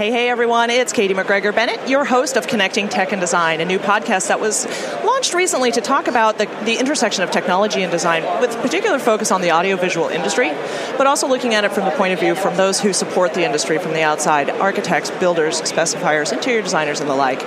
[0.00, 0.70] Hey, hey, everyone.
[0.70, 4.40] It's Katie McGregor Bennett, your host of Connecting Tech and Design, a new podcast that
[4.40, 4.64] was
[5.20, 9.30] launched recently to talk about the, the intersection of technology and design with particular focus
[9.30, 10.48] on the audiovisual industry,
[10.96, 13.44] but also looking at it from the point of view from those who support the
[13.44, 17.42] industry from the outside architects, builders, specifiers, interior designers, and the like.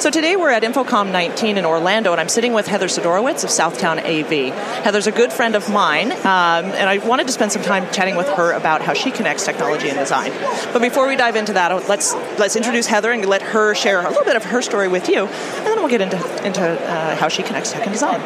[0.00, 3.48] So today we're at InfoComm 19 in Orlando, and I'm sitting with Heather Sidorowicz of
[3.48, 4.52] Southtown AV.
[4.84, 8.16] Heather's a good friend of mine, um, and I wanted to spend some time chatting
[8.16, 10.30] with her about how she connects technology and design.
[10.74, 14.08] But before we dive into that, let's let's introduce Heather and let her share a
[14.10, 17.28] little bit of her story with you, and then we'll get into into uh, how
[17.28, 18.20] she connects tech and design.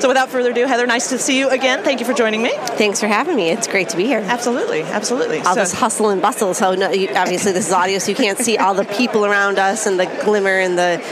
[0.00, 1.82] So without further ado, Heather, nice to see you again.
[1.82, 2.52] Thank you for joining me.
[2.54, 3.50] Thanks for having me.
[3.50, 4.20] It's great to be here.
[4.20, 5.40] Absolutely, absolutely.
[5.40, 6.54] All so, this hustle and bustle.
[6.54, 9.58] So no, you, obviously this is audio, so you can't see all the people around
[9.58, 11.02] us and the glimmer and the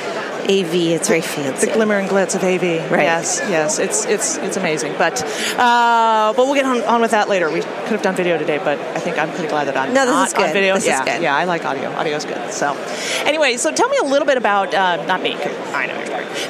[0.42, 0.74] AV.
[0.74, 1.66] It's very fancy.
[1.66, 2.90] The glimmer and glitz of AV.
[2.90, 3.02] Right.
[3.02, 3.78] Yes, yes.
[3.78, 4.94] It's it's it's amazing.
[4.98, 5.22] But
[5.58, 7.50] uh, but we'll get on, on, with that later.
[7.50, 10.06] We could have done video today, but I think I'm pretty glad that I'm no,
[10.06, 10.46] this not is good.
[10.46, 10.74] on video.
[10.74, 11.22] This yeah, is good.
[11.22, 11.36] yeah.
[11.36, 11.90] I like audio.
[11.90, 12.52] Audio is good.
[12.52, 12.76] So
[13.24, 15.34] anyway, so tell me a little bit about uh, not me.
[15.34, 16.02] I know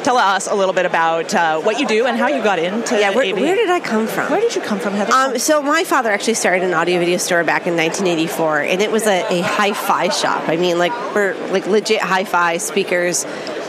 [0.02, 2.98] Tell us a little bit about uh, what you do and how you got into
[2.98, 3.10] yeah.
[3.10, 3.40] Where, AV.
[3.40, 4.30] where did I come from?
[4.30, 5.12] Where did you come from, Heather?
[5.12, 8.90] Um, so my father actually started an audio video store back in 1984, and it
[8.90, 10.48] was a, a hi-fi shop.
[10.48, 13.24] I mean, like we're like legit hi-fi speakers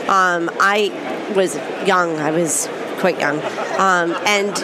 [0.08, 2.18] um, I was young.
[2.18, 3.38] I was quite young,
[3.78, 4.56] um, and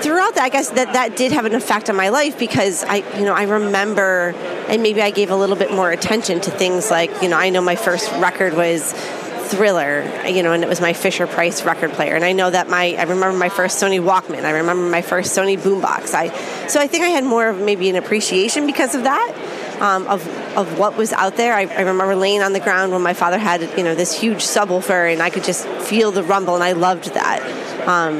[0.00, 2.96] throughout that, I guess that that did have an effect on my life because I,
[3.18, 4.34] you know, I remember,
[4.68, 7.50] and maybe I gave a little bit more attention to things like, you know, I
[7.50, 8.92] know my first record was
[9.50, 12.68] Thriller, you know, and it was my Fisher Price record player, and I know that
[12.68, 16.14] my, I remember my first Sony Walkman, I remember my first Sony boombox.
[16.14, 16.28] I,
[16.68, 19.34] so I think I had more of maybe an appreciation because of that
[19.80, 21.54] um, of of what was out there.
[21.54, 24.38] I, I, remember laying on the ground when my father had you know this huge
[24.38, 27.40] subwoofer, and I could just feel the rumble, and I loved that.
[27.88, 28.18] Um,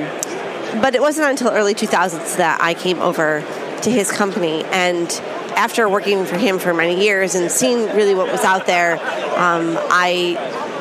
[0.81, 3.41] but it wasn't until early 2000s that I came over
[3.83, 5.09] to his company, and
[5.57, 9.77] after working for him for many years and seeing really what was out there, um,
[9.91, 10.37] I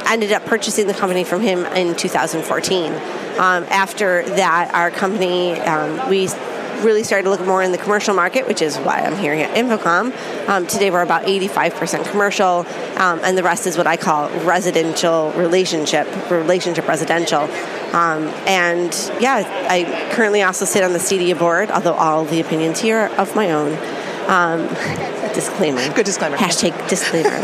[0.08, 2.94] ended up purchasing the company from him in 2014.
[2.94, 3.00] Um,
[3.70, 6.28] after that, our company, um, we
[6.84, 9.56] really started to look more in the commercial market, which is why I'm here at
[9.56, 10.48] InfoComm.
[10.48, 12.66] Um, today we're about 85% commercial,
[12.98, 17.42] um, and the rest is what I call residential relationship, relationship residential.
[17.42, 22.80] Um, and yeah, I currently also sit on the CEDIA board, although all the opinions
[22.80, 23.74] here are of my own.
[24.28, 24.68] Um,
[25.34, 25.94] disclaimer.
[25.94, 26.38] Good disclaimer.
[26.38, 27.36] Hashtag disclaimer.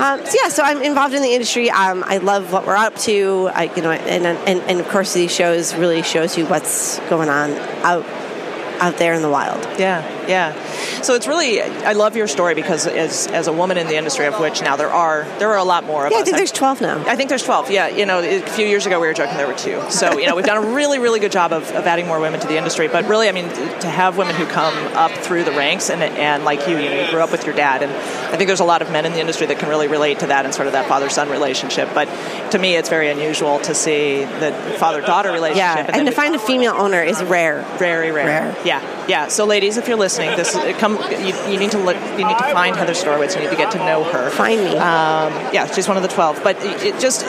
[0.00, 1.70] Um, so yeah, so I'm involved in the industry.
[1.70, 3.50] Um, I love what we're up to.
[3.52, 7.28] I, you know, and, and and of course these shows really shows you what's going
[7.28, 7.50] on
[7.84, 8.06] out
[8.80, 9.62] out there in the wild.
[9.78, 11.02] Yeah, yeah.
[11.02, 14.26] So it's really, I love your story because as, as a woman in the industry,
[14.26, 16.22] of which now there are there are a lot more of yeah, us.
[16.22, 17.04] I think there's 12 now.
[17.06, 17.70] I think there's 12.
[17.70, 19.82] Yeah, you know, a few years ago we were joking there were two.
[19.90, 22.40] So you know, we've done a really really good job of, of adding more women
[22.40, 22.88] to the industry.
[22.88, 26.44] But really, I mean, to have women who come up through the ranks and and
[26.44, 28.64] like you, you know, you grew up with your dad, and I think there's a
[28.64, 30.72] lot of men in the industry that can really relate to that and sort of
[30.72, 31.90] that father son relationship.
[31.94, 32.06] But
[32.50, 35.56] to me, it's very unusual to see the father daughter relationship.
[35.56, 37.62] Yeah, and, and to find a female owner is rare.
[37.78, 38.26] Very rare.
[38.26, 38.56] rare.
[38.64, 39.28] Yeah, yeah.
[39.28, 40.96] So ladies, if you're listening, this come.
[41.10, 41.96] You, you need to look.
[41.96, 43.34] You need to find Heather Sidorowicz.
[43.34, 44.30] You need to get to know her.
[44.30, 44.70] Find me.
[44.70, 46.40] Um, yeah, she's one of the twelve.
[46.42, 47.26] But it, it just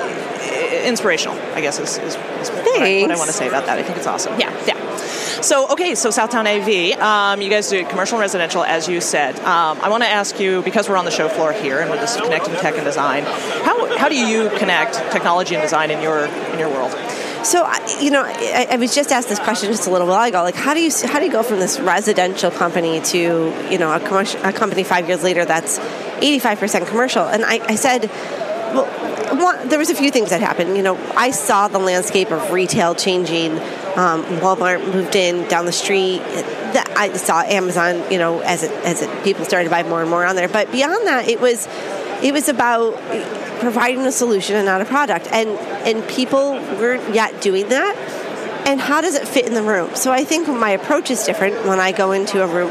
[0.85, 3.77] inspirational, I guess, is, is, is what, I, what, I, want to say about that.
[3.79, 4.39] I think it's awesome.
[4.39, 4.77] Yeah, yeah.
[5.41, 9.39] So, okay, so Southtown AV, um, you guys do commercial and residential, as you said.
[9.39, 11.97] Um, I want to ask you, because we're on the show floor here and we're
[11.97, 16.25] just connecting tech and design, how, how do you connect technology and design in your
[16.25, 16.91] in your world?
[17.43, 17.67] So,
[17.99, 20.43] you know, I, I, was just asked this question just a little while ago.
[20.43, 23.17] Like, how do you how do you go from this residential company to
[23.69, 25.79] you know a commercial a company five years later that's
[26.17, 27.25] eighty five percent commercial?
[27.25, 28.05] And I, I said,
[28.73, 28.85] well,
[29.41, 30.77] one, there was a few things that happened.
[30.77, 33.53] You know, I saw the landscape of retail changing.
[33.53, 36.21] Um, Walmart moved in down the street.
[36.95, 38.03] I saw Amazon.
[38.11, 40.47] You know, as it as it people started to buy more and more on there.
[40.47, 41.67] But beyond that, it was
[42.21, 42.95] it was about
[43.61, 45.27] providing a solution and not a product.
[45.31, 45.49] And
[45.85, 47.95] and people weren't yet doing that.
[48.65, 49.95] And how does it fit in the room?
[49.95, 52.69] So I think my approach is different when I go into a room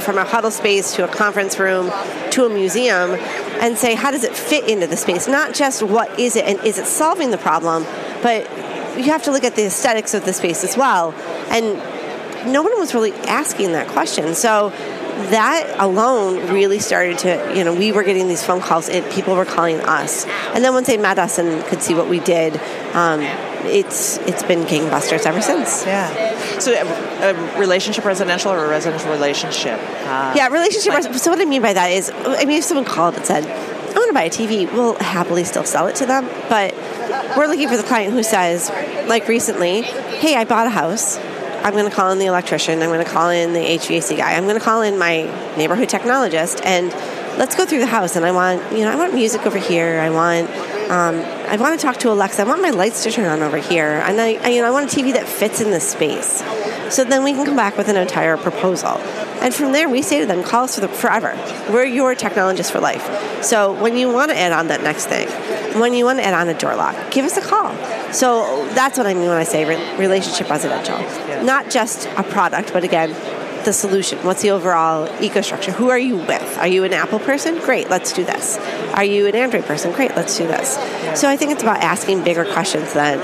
[0.00, 1.90] from a huddle space to a conference room
[2.32, 3.12] to a museum
[3.60, 5.26] and say how does it fit into the space?
[5.26, 7.84] Not just what is it and is it solving the problem,
[8.22, 8.44] but
[8.96, 11.12] you have to look at the aesthetics of the space as well.
[11.48, 11.78] And
[12.52, 14.34] no one was really asking that question.
[14.34, 14.72] So
[15.30, 19.34] that alone really started to, you know, we were getting these phone calls and people
[19.34, 20.26] were calling us.
[20.54, 22.60] And then once they met us and could see what we did,
[22.94, 23.20] um,
[23.64, 25.84] it's it's been gangbusters ever since.
[25.84, 26.58] Yeah.
[26.58, 29.78] So, a, uh, a relationship residential or a residential relationship?
[29.80, 30.92] Uh, yeah, relationship.
[30.92, 33.44] Like, so, what I mean by that is, I mean, if someone called and said,
[33.44, 36.26] "I want to buy a TV," we'll happily still sell it to them.
[36.48, 36.74] But
[37.36, 38.70] we're looking for the client who says,
[39.06, 41.18] like recently, "Hey, I bought a house.
[41.62, 42.80] I'm going to call in the electrician.
[42.82, 44.34] I'm going to call in the HVAC guy.
[44.34, 45.22] I'm going to call in my
[45.56, 46.88] neighborhood technologist and
[47.38, 50.00] let's go through the house and I want, you know, I want music over here.
[50.00, 50.48] I want,
[50.90, 51.16] um,
[51.48, 52.42] I want to talk to Alexa.
[52.42, 54.02] I want my lights to turn on over here.
[54.04, 56.42] And I, I, you know, I want a TV that fits in this space.
[56.94, 58.98] So then we can come back with an entire proposal.
[59.40, 61.34] And from there, we say to them, call us for the, forever.
[61.70, 63.44] We're your technologists for life.
[63.44, 65.28] So when you want to add on that next thing,
[65.78, 67.74] when you want to add on a door lock, give us a call.
[68.12, 70.98] So that's what I mean when I say re- relationship residential.
[70.98, 71.42] Yeah.
[71.42, 73.14] Not just a product, but again,
[73.64, 74.18] the solution?
[74.20, 75.72] What's the overall ecostructure?
[75.72, 76.58] Who are you with?
[76.58, 77.58] Are you an Apple person?
[77.58, 78.58] Great, let's do this.
[78.94, 79.92] Are you an Android person?
[79.92, 80.74] Great, let's do this.
[81.20, 83.18] So I think it's about asking bigger questions than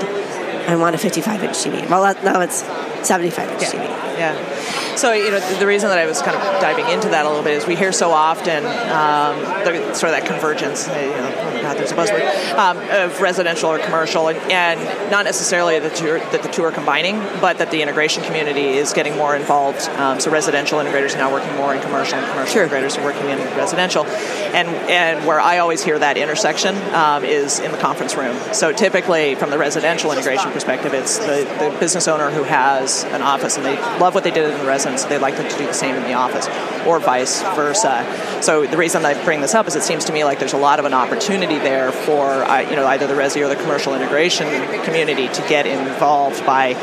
[0.69, 1.89] I want a 55 inch TV.
[1.89, 2.63] Well, now it's
[3.07, 3.71] 75 inch yeah.
[3.71, 4.17] TV.
[4.17, 4.56] Yeah.
[4.97, 7.43] So, you know, the reason that I was kind of diving into that a little
[7.43, 11.61] bit is we hear so often um, the, sort of that convergence, you know, oh
[11.61, 15.95] God, there's a buzzword, um, of residential or commercial, and, and not necessarily that,
[16.31, 19.87] that the two are combining, but that the integration community is getting more involved.
[19.89, 22.67] Um, so, residential integrators are now working more in commercial, and commercial sure.
[22.67, 24.05] integrators are working in residential.
[24.05, 28.35] And, and where I always hear that intersection um, is in the conference room.
[28.53, 33.21] So, typically, from the residential integration perspective, it's the, the business owner who has an
[33.21, 35.73] office and they love what they did the residential so they'd like to do the
[35.73, 36.47] same in the office,
[36.85, 38.05] or vice versa.
[38.41, 40.57] So the reason I bring this up is it seems to me like there's a
[40.57, 43.95] lot of an opportunity there for uh, you know either the resi or the commercial
[43.95, 44.47] integration
[44.83, 46.73] community to get involved by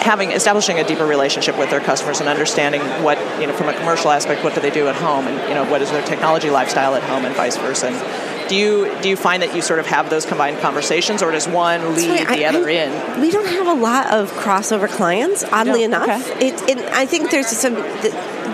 [0.00, 3.74] having establishing a deeper relationship with their customers and understanding what you know from a
[3.74, 6.50] commercial aspect what do they do at home and you know what is their technology
[6.50, 7.88] lifestyle at home and vice versa.
[7.88, 11.30] And, do you do you find that you sort of have those combined conversations, or
[11.30, 13.20] does one lead the I, other I, in?
[13.20, 16.30] We don't have a lot of crossover clients, oddly no, enough.
[16.30, 16.48] Okay.
[16.48, 17.76] It, it, I think there's some.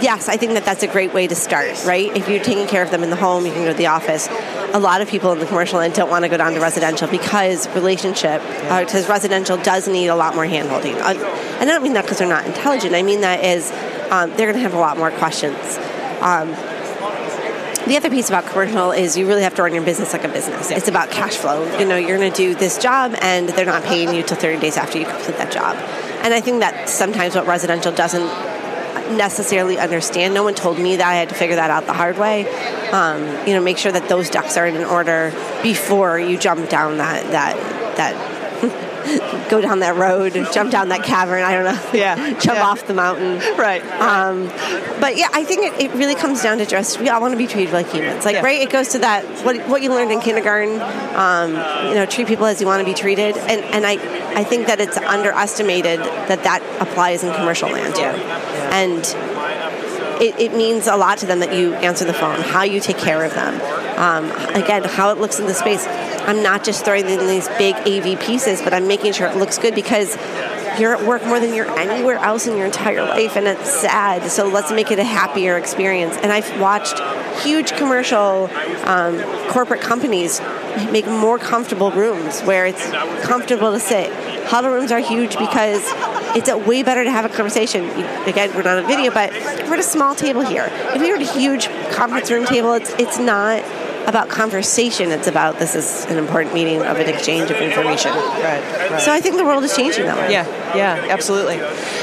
[0.00, 1.84] Yes, I think that that's a great way to start.
[1.84, 3.86] Right, if you're taking care of them in the home, you can go to the
[3.86, 4.28] office.
[4.74, 7.08] A lot of people in the commercial end don't want to go down to residential
[7.08, 10.94] because relationship, uh, because residential does need a lot more handholding.
[10.96, 11.14] Uh,
[11.60, 12.94] and I don't mean that because they're not intelligent.
[12.94, 13.70] I mean that is
[14.10, 15.78] um, they're going to have a lot more questions.
[16.20, 16.54] Um,
[17.88, 20.28] the other piece about commercial is you really have to run your business like a
[20.28, 20.70] business.
[20.70, 21.64] It's about cash flow.
[21.78, 24.60] You know, you're going to do this job and they're not paying you till 30
[24.60, 25.76] days after you complete that job.
[26.22, 28.28] And I think that sometimes what residential doesn't
[29.16, 30.34] necessarily understand.
[30.34, 31.06] No one told me that.
[31.06, 32.46] I had to figure that out the hard way.
[32.90, 35.32] Um, you know, make sure that those ducks are in order
[35.62, 37.56] before you jump down that that
[37.96, 38.87] that
[39.48, 41.42] go down that road, jump down that cavern.
[41.42, 41.78] I don't know.
[41.98, 42.16] Yeah.
[42.38, 42.66] jump yeah.
[42.66, 43.38] off the mountain.
[43.56, 43.82] Right.
[44.00, 44.46] Um,
[45.00, 47.38] but yeah, I think it, it, really comes down to just we all want to
[47.38, 48.24] be treated like humans.
[48.24, 48.42] Like, yeah.
[48.42, 48.60] right?
[48.60, 50.80] It goes to that what what you learned in kindergarten.
[51.16, 51.50] Um,
[51.88, 53.94] you know, treat people as you want to be treated, and and I
[54.38, 58.76] I think that it's underestimated that that applies in commercial land too, yeah.
[58.76, 59.38] and.
[60.20, 62.98] It, it, means a lot to them that you answer the phone, how you take
[62.98, 63.54] care of them.
[63.98, 65.84] Um, again, how it looks in the space.
[65.86, 69.58] I'm not just throwing in these big AV pieces, but I'm making sure it looks
[69.58, 70.16] good because
[70.78, 74.30] you're at work more than you're anywhere else in your entire life, and it's sad.
[74.30, 76.16] So let's make it a happier experience.
[76.18, 77.00] And I've watched
[77.42, 78.48] huge commercial
[78.84, 80.40] um, corporate companies
[80.92, 82.90] make more comfortable rooms where it's
[83.24, 84.12] comfortable to sit.
[84.46, 85.82] Huddle rooms are huge because
[86.36, 87.84] it's way better to have a conversation.
[88.26, 90.68] Again, we're not on video, but we're at a small table here.
[90.70, 93.62] If we were at a huge conference room table, it's it's not
[94.08, 95.10] about conversation.
[95.10, 98.10] It's about this is an important meeting of an exchange of information.
[98.10, 99.00] Right, right.
[99.00, 100.32] So I think the world is changing that way.
[100.32, 101.58] Yeah, yeah, absolutely.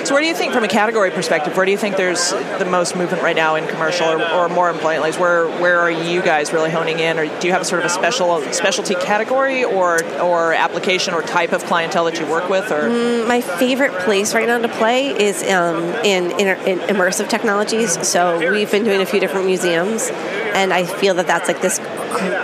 [0.06, 2.68] So where do you think, from a category perspective, where do you think there's the
[2.70, 6.54] most movement right now in commercial, or, or more importantly, where where are you guys
[6.54, 10.04] really honing in, or do you have a sort of a special specialty category, or
[10.22, 12.84] or application or type of clientele that you work with, or?
[12.84, 18.08] Mm, my favorite place right now to play is um, in, in, in immersive technologies.
[18.08, 20.10] So we've been doing a few different museums,
[20.54, 21.80] and I feel that that's like this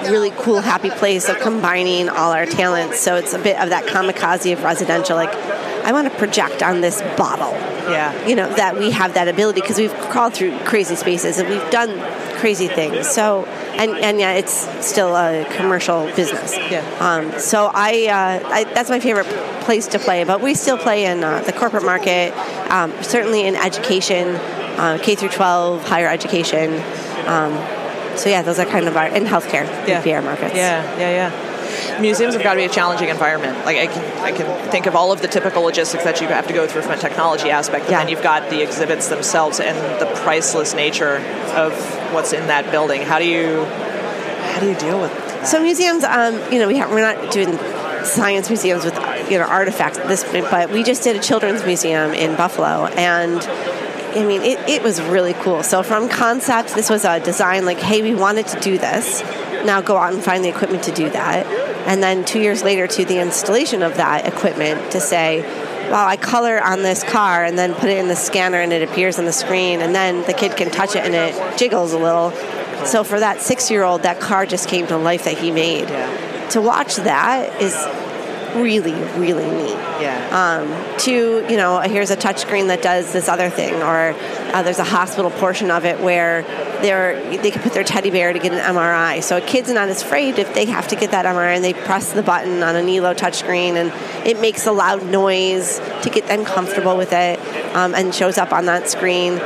[0.09, 2.99] really cool, happy place of combining all our talents.
[2.99, 5.15] So it's a bit of that kamikaze of residential.
[5.15, 5.33] Like,
[5.83, 7.51] I want to project on this bottle.
[7.89, 8.27] Yeah.
[8.27, 11.69] You know, that we have that ability because we've crawled through crazy spaces and we've
[11.71, 11.99] done
[12.39, 13.09] crazy things.
[13.09, 16.55] So, and, and yeah, it's still a commercial business.
[16.55, 16.85] Yeah.
[16.99, 19.27] Um, so I, uh, I, that's my favorite
[19.61, 20.23] place to play.
[20.23, 22.33] But we still play in uh, the corporate market,
[22.71, 24.35] um, certainly in education,
[24.77, 26.73] uh, K through 12, higher education.
[27.27, 27.80] Um,
[28.17, 30.01] so yeah, those are kind of our in healthcare yeah.
[30.01, 30.55] PR markets.
[30.55, 32.01] Yeah, yeah, yeah.
[32.01, 33.65] Museums have got to be a challenging environment.
[33.65, 36.47] Like I can, I can think of all of the typical logistics that you have
[36.47, 37.99] to go through from a technology aspect, but yeah.
[37.99, 41.17] then you've got the exhibits themselves and the priceless nature
[41.55, 41.73] of
[42.13, 43.01] what's in that building.
[43.01, 45.11] How do you, how do you deal with?
[45.11, 45.47] That?
[45.47, 47.57] So museums, um, you know, we have, we're not doing
[48.05, 48.95] science museums with
[49.29, 52.85] you know artifacts at this point, but we just did a children's museum in Buffalo,
[52.87, 53.41] and
[54.13, 55.63] I mean, it, it was really cool.
[55.63, 59.21] So from concept, this was a design like, hey, we wanted to do this.
[59.65, 61.45] Now go out and find the equipment to do that.
[61.87, 65.41] And then two years later to the installation of that equipment to say,
[65.89, 68.87] wow, I color on this car and then put it in the scanner and it
[68.87, 71.97] appears on the screen and then the kid can touch it and it jiggles a
[71.97, 72.31] little.
[72.85, 75.89] So for that six-year-old, that car just came to life that he made.
[75.89, 76.49] Yeah.
[76.49, 77.73] To watch that is
[78.55, 79.77] really, really neat.
[80.01, 80.27] Yeah.
[80.31, 84.13] Um, to you know, here's a touchscreen that does this other thing, or
[84.53, 86.43] uh, there's a hospital portion of it where
[86.81, 89.23] they're they can put their teddy bear to get an MRI.
[89.23, 91.73] So a kid's not as afraid if they have to get that MRI and they
[91.73, 93.91] press the button on an Elo touchscreen and
[94.27, 97.39] it makes a loud noise to get them comfortable with it
[97.75, 99.39] um, and shows up on that screen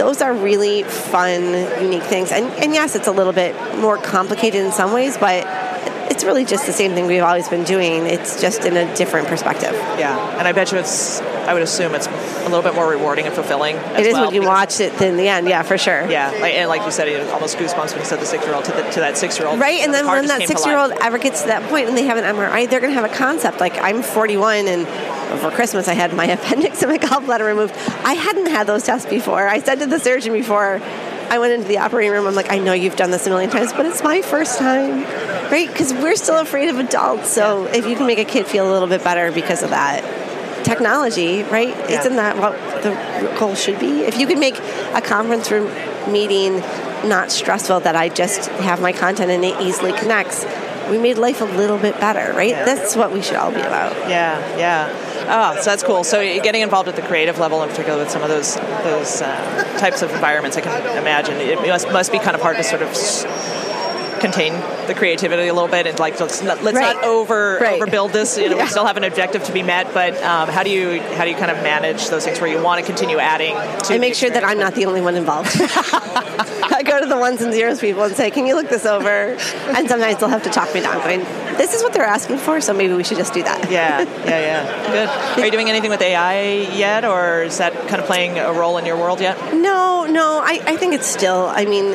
[0.00, 1.42] those are really fun,
[1.82, 2.32] unique things.
[2.32, 5.44] And, and yes, it's a little bit more complicated in some ways, but
[6.20, 8.04] it's really just the same thing we've always been doing.
[8.04, 9.72] It's just in a different perspective.
[9.72, 11.18] Yeah, and I bet you it's.
[11.22, 13.76] I would assume it's a little bit more rewarding and fulfilling.
[13.76, 15.48] It is well, when you watch it in the end.
[15.48, 16.10] Yeah, for sure.
[16.10, 18.72] Yeah, like, and like you said, it almost goosebumps when you said the six-year-old to,
[18.72, 19.58] the, to that six-year-old.
[19.58, 22.18] Right, and then the when that six-year-old ever gets to that point and they have
[22.18, 23.58] an MRI, they're going to have a concept.
[23.58, 27.74] Like I'm 41 and for Christmas I had my appendix and my gallbladder removed.
[28.04, 29.48] I hadn't had those tests before.
[29.48, 30.82] I said to the surgeon before
[31.30, 33.50] I went into the operating room, I'm like, I know you've done this a million
[33.50, 35.04] times, but it's my first time,
[35.50, 35.68] right?
[35.68, 37.30] Because we're still afraid of adults.
[37.30, 40.02] So if you can make a kid feel a little bit better because of that,
[40.64, 41.68] technology, right?
[41.68, 42.00] Yeah.
[42.00, 44.00] Isn't that what the goal should be?
[44.00, 45.70] If you can make a conference room
[46.12, 46.58] meeting
[47.08, 50.44] not stressful, that I just have my content and it easily connects,
[50.90, 52.50] we made life a little bit better, right?
[52.50, 52.64] Yeah.
[52.64, 53.92] That's what we should all be about.
[54.08, 54.88] Yeah, yeah.
[55.32, 56.02] Oh, so that's cool.
[56.04, 59.22] So you're getting involved at the creative level, in particular with some of those those
[59.22, 62.64] uh, types of environments, I can imagine it must, must be kind of hard to
[62.64, 62.92] sort of
[64.20, 64.52] contain
[64.86, 66.94] the creativity a little bit and like let's not, let's Right.
[66.94, 67.80] not over Right.
[67.80, 68.36] overbuild this.
[68.36, 68.64] You know, Yeah.
[68.64, 71.30] we still have an objective to be met, but um, how do you how do
[71.30, 73.54] you kind of manage those things where you want to continue adding?
[73.54, 75.50] to I the make sure that I'm not the only one involved.
[75.58, 79.36] I go to the ones and zeros people and say, "Can you look this over?"
[79.76, 81.20] And sometimes they'll have to talk me down, going,
[81.60, 84.40] "This is what they're asking for, so maybe we should just do that." Yeah, yeah,
[84.50, 84.62] yeah.
[84.94, 85.08] Good.
[85.42, 86.40] Are you doing anything with AI
[86.86, 89.36] yet, or is that kind of playing a role in your world yet?
[89.54, 91.86] No, no, I, I think it's still, I mean,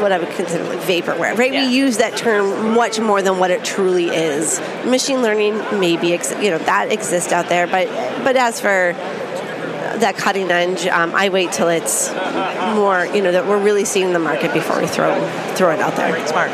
[0.00, 1.52] what I would consider like vaporware, right?
[1.52, 1.66] Yeah.
[1.68, 4.60] We use that term much more than what it truly is.
[4.84, 7.86] Machine learning maybe, ex- you know, that exists out there, but
[8.24, 8.94] but as for
[10.02, 12.10] that cutting edge, um, I wait till it's
[12.74, 15.14] more, you know, that we're really seeing the market before we throw
[15.54, 16.26] throw it out there.
[16.26, 16.50] Smart.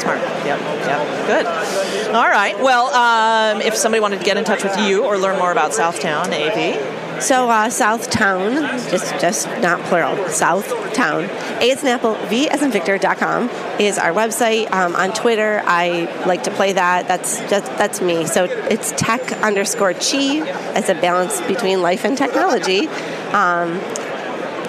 [0.00, 0.20] Smart.
[0.44, 0.60] Yep.
[0.60, 1.26] Yep.
[1.26, 2.14] Good.
[2.14, 2.58] All right.
[2.58, 5.72] Well, um, if somebody wanted to get in touch with you or learn more about
[5.72, 11.28] Southtown AV, So uh, Southtown, just just not plural, Southtown.
[11.60, 14.72] A as an apple, V as in Victor.com is our website.
[14.72, 17.06] Um, on Twitter, I like to play that.
[17.08, 18.26] That's just that's me.
[18.26, 20.40] So it's tech underscore chi
[20.74, 22.88] as a balance between life and technology.
[23.32, 23.78] Um,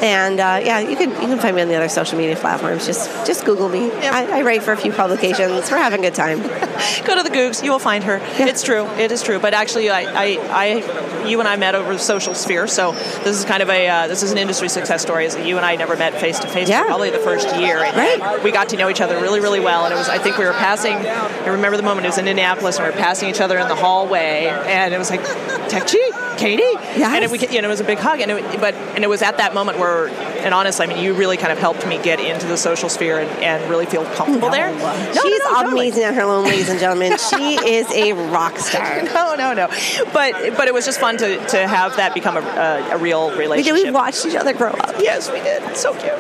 [0.02, 2.86] and uh, yeah, you can you can find me on the other social media platforms.
[2.86, 3.88] Just just Google me.
[3.88, 4.14] Yep.
[4.14, 5.70] I, I write for a few publications.
[5.70, 6.42] We're having a good time.
[7.06, 7.64] go to the Googs.
[7.64, 8.20] You will find her.
[8.38, 8.86] It's true.
[8.98, 9.40] It is true.
[9.40, 12.66] But actually, I, I, I, you and I met over the social sphere.
[12.68, 15.26] So this is kind of a uh, this is an industry success story.
[15.26, 16.82] Is that you and I never met face to face Yeah.
[16.82, 18.44] for probably the first year, and Right.
[18.44, 19.86] we got to know each other really, really well.
[19.86, 20.94] And it was I think we were passing.
[20.96, 22.06] I remember the moment.
[22.06, 24.98] It was in Indianapolis, and we were passing each other in the hallway, and it
[24.98, 25.22] was like,
[25.70, 26.01] Techchi,
[26.38, 27.02] Katie, Yes.
[27.16, 28.20] and it, we, you know, it was a big hug.
[28.20, 31.14] And it, but and it was at that moment where, and honestly, I mean, you
[31.14, 34.50] really kind of helped me get into the social sphere and, and really feel comfortable
[34.50, 34.72] there.
[34.72, 37.18] No, no, She's no, amazing at her own, ladies and gentlemen.
[37.18, 39.02] She is a rock star.
[39.12, 39.68] No, no, no.
[40.14, 43.30] But but it was just fun to, to have that become a, a, a real
[43.32, 43.76] We relationship.
[43.76, 43.86] did.
[43.86, 44.96] We watched each other grow up.
[45.00, 45.76] Yes, we did.
[45.76, 46.14] So cute.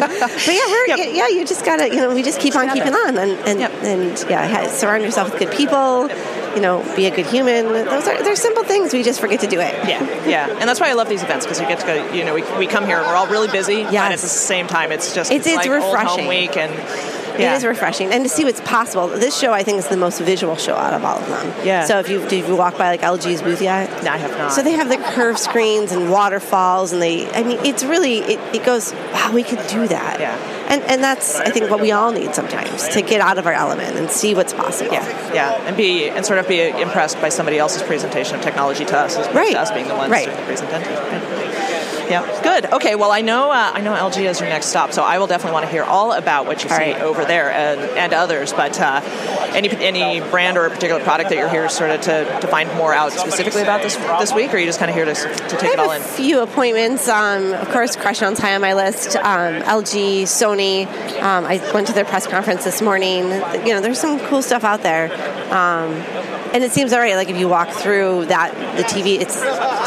[0.00, 0.98] But yeah, we're, Yep.
[1.14, 3.72] yeah, you just gotta, you know, we just keep on keeping on, and and, Yep.
[3.82, 6.08] and yeah, surround yourself with good people.
[6.54, 7.66] You know, be a good human.
[7.66, 8.92] Those are they're simple things.
[8.92, 9.72] We just forget to do it.
[9.88, 12.12] Yeah, yeah, and that's why I love these events because you get to go.
[12.12, 14.12] You know, we, we come here and we're all really busy, Yeah, Yes.
[14.14, 16.18] at the same time, it's just It's- it's like old refreshing.
[16.24, 16.72] home week, and
[17.38, 19.08] yeah, It is refreshing, and to see what's possible.
[19.08, 21.66] This show, I think, is the most visual show out of all of them.
[21.66, 21.84] Yeah.
[21.84, 24.02] So if you did you walk by like LG's booth yet?
[24.04, 24.52] No, I have not.
[24.52, 27.30] So they have the curved screens and waterfalls, and they.
[27.32, 28.18] I mean, it's really.
[28.18, 28.92] It, it goes.
[29.12, 30.20] Wow, we could do that.
[30.20, 30.36] Yeah.
[30.68, 33.52] And and that's I think what we all need sometimes to get out of our
[33.52, 34.92] element and see what's possible.
[34.92, 38.84] yeah, yeah, and be and sort of be impressed by somebody else's presentation of technology
[38.84, 39.52] to us, as opposed Right.
[39.52, 40.26] to us being the ones Right.
[40.26, 40.92] doing the presentation.
[40.94, 41.56] Right.
[42.10, 42.66] Yeah, good.
[42.72, 45.28] Okay, well, I know uh, I know LG is your next stop, so I will
[45.28, 47.00] definitely want to hear all about what you All see right.
[47.00, 48.52] over there and, and others.
[48.52, 49.00] But uh,
[49.54, 52.68] any any brand or a particular product that you're here sort of to, to find
[52.74, 55.14] more out specifically about this this week, or are you just kind of here to,
[55.14, 56.00] to take it all in?
[56.00, 57.08] a few appointments.
[57.08, 59.14] Um, of course, Crestron's high on my list.
[59.16, 60.86] Um, LG, Sony.
[61.22, 63.24] Um, I went to their press conference this morning.
[63.64, 65.12] You know, there's some cool stuff out there.
[65.52, 65.94] Um,
[66.52, 67.16] and it seems alright.
[67.16, 69.40] Like if you walk through that, the TV, it's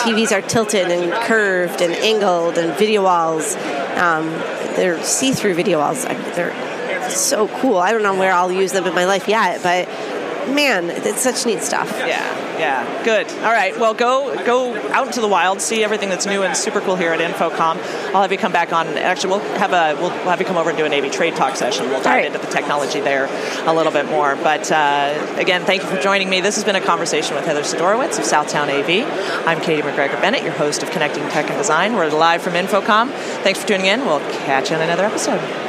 [0.03, 3.55] TVs are tilted and curved and angled, and video walls.
[3.55, 4.29] Um,
[4.75, 6.03] they're see-through video walls.
[6.03, 7.77] They're so cool.
[7.77, 9.87] I don't know where I'll use them in my life yet, but
[10.47, 11.91] man, it's such neat stuff.
[11.99, 13.27] Yeah, yeah, good.
[13.39, 16.81] All right, well, go go out into the wild, see everything that's new and super
[16.81, 17.77] cool here at InfoComm.
[18.13, 18.87] I'll have you come back on.
[18.87, 21.55] Actually, we'll have a we'll have you come over and do an AV trade talk
[21.55, 21.87] session.
[21.87, 22.25] We'll dive right.
[22.25, 23.27] into the technology there
[23.67, 24.35] a little bit more.
[24.35, 26.41] But uh, again, thank you for joining me.
[26.41, 29.47] This has been a conversation with Heather Sidorowicz of Southtown AV.
[29.47, 31.93] I'm Katie McGregor Bennett, your host of Connecting Tech and Design.
[31.93, 33.09] We're live from InfoComm.
[33.43, 34.05] Thanks for tuning in.
[34.05, 35.62] We'll catch you in another episode.